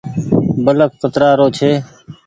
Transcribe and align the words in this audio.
بلڦ 0.65 0.89
ڪترآ 1.01 1.29
رو 1.39 1.47
ڇي۔ 1.57 1.71